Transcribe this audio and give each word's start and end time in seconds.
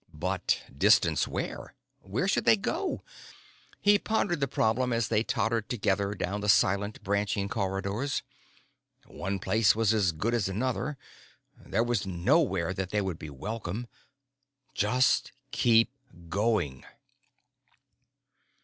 But 0.15 0.63
distance 0.75 1.27
where? 1.27 1.75
Where 2.01 2.27
should 2.27 2.45
they 2.45 2.57
go? 2.57 3.03
He 3.79 3.99
pondered 3.99 4.39
the 4.39 4.47
problem 4.47 4.91
as 4.91 5.09
they 5.09 5.21
tottered 5.21 5.69
together 5.69 6.15
down 6.15 6.41
the 6.41 6.49
silent, 6.49 7.03
branching 7.03 7.47
corridors. 7.47 8.23
One 9.05 9.37
place 9.37 9.75
was 9.75 9.93
as 9.93 10.11
good 10.11 10.33
as 10.33 10.49
another. 10.49 10.97
There 11.55 11.83
was 11.83 12.07
nowhere 12.07 12.73
that 12.73 12.89
they 12.89 12.99
would 12.99 13.19
be 13.19 13.29
welcome. 13.29 13.85
Just 14.73 15.33
keep 15.51 15.91
going. 16.29 16.83